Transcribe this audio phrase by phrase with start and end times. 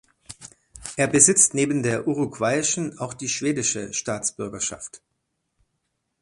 [0.97, 4.99] Er besitzt neben der uruguayischen auch die schwedische Staatsbürgerschaft.